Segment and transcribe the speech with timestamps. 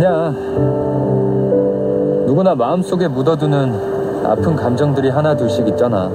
[0.00, 0.32] 그냥
[2.26, 6.08] 누구나 마음속에 묻어두는 아픈 감정들이 하나 둘씩 있잖아.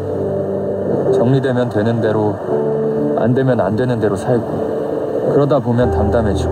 [1.13, 5.29] 정리되면 되는 대로, 안 되면 안 되는 대로 살고.
[5.33, 6.51] 그러다 보면 담담해지고.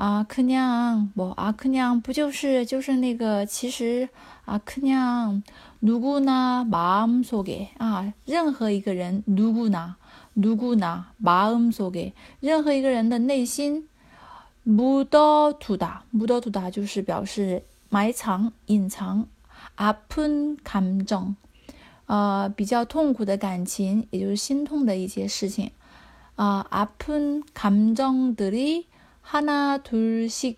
[0.00, 4.08] 啊，可娘不啊，可娘不就是就是那个，其实
[4.44, 5.42] 啊，可娘
[5.80, 13.88] 누구나마음속에啊，任何一个人누구나누구나마음속에任何一个人的内心
[14.66, 19.26] 묻어두다묻어두다就是表示埋藏、隐藏，
[19.76, 21.36] 아픈감정。
[22.06, 25.72] 呃，比较痛苦的感情，也就是心痛的一些事情，
[26.36, 28.84] 啊，아픈감정들이
[29.22, 30.56] 하나둘씩있잖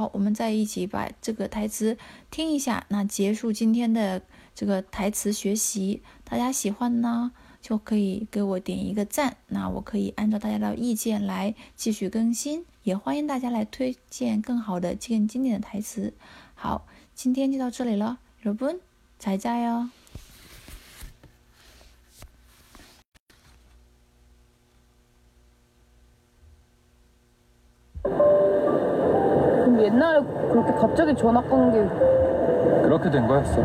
[0.00, 1.96] 好，我们再一起把这个台词
[2.30, 2.84] 听一下。
[2.88, 4.20] 那结束今天的
[4.54, 9.38] 这个台词学习，大家喜欢呢，就可以给我点一个赞。
[9.48, 16.12] 那我可以按照大家的意见来继续更新，也欢迎大家来推荐更好的、更经典的台词。
[16.54, 18.80] 好，今天就到这里了，여러분
[19.18, 19.90] 再见
[29.81, 29.85] 哟。
[29.85, 31.87] 옛날에 그렇게 갑자기 전학 간게
[32.83, 33.61] 그렇게 된 거였어.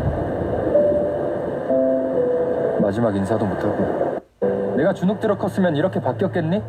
[2.79, 4.17] 마지막 인사도 못하고.
[4.75, 6.61] 내가 주눅 들어 컸으면 이렇게 바뀌었겠니?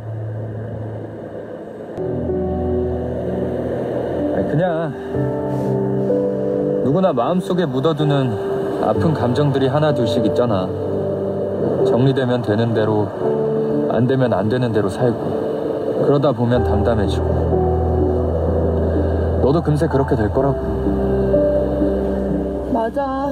[4.51, 4.95] 그냥
[6.85, 10.67] 누구나 마음속에 묻어두는 아픈 감정들이 하나 둘씩 있잖아.
[11.87, 13.09] 정리되면 되는 대로,
[13.91, 16.05] 안 되면 안 되는 대로 살고.
[16.07, 17.58] 그러다 보면 담담해지고.
[19.43, 20.57] 너도 금세 그렇게 될 거라고.
[22.73, 23.31] 맞아